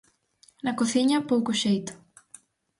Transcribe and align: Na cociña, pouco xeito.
Na 0.65 0.71
cociña, 0.79 1.27
pouco 1.29 1.51
xeito. 1.61 1.93